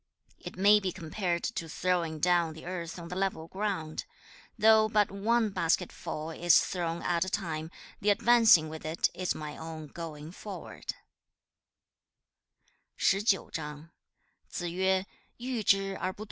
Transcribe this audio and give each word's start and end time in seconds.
It 0.39 0.57
may 0.57 0.79
be 0.79 0.91
compared 0.91 1.43
to 1.43 1.69
throwing 1.69 2.17
down 2.17 2.53
the 2.53 2.65
earth 2.65 2.97
on 2.97 3.09
the 3.09 3.15
level 3.15 3.47
ground. 3.47 4.05
Though 4.57 4.89
but 4.89 5.11
one 5.11 5.51
basketful 5.51 6.31
is 6.31 6.59
thrown 6.59 7.03
at 7.03 7.23
a 7.23 7.29
time, 7.29 7.69
the 7.99 8.09
advancing 8.09 8.67
with 8.67 8.83
it 8.83 9.11
is 9.13 9.35
my 9.35 9.55
own 9.55 9.85
going 9.85 10.31
forward.' 10.31 10.95